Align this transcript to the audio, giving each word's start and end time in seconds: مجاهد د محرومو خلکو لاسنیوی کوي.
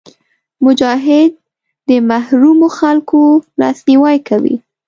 مجاهد 0.65 1.31
د 1.89 1.89
محرومو 2.09 2.67
خلکو 2.79 3.19
لاسنیوی 3.59 4.17
کوي. 4.27 4.55